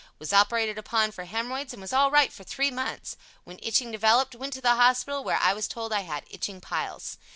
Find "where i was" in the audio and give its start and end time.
5.23-5.67